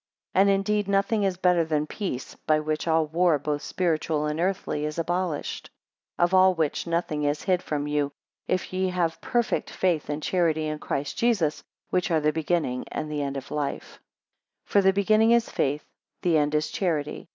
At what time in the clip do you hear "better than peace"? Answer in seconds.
1.37-2.33